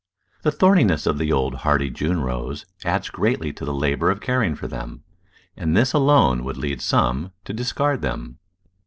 [0.41, 4.55] The thorniness of the old hardy June Rose adds greatly to the labour of caring
[4.55, 5.03] for them,
[5.55, 8.39] and this alone would lead some to discard them.